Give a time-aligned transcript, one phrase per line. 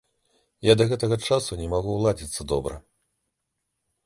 [0.67, 2.81] Я да гэтага часу не магу ўладзіцца добра.